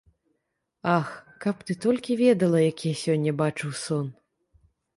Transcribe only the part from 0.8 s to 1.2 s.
Ах,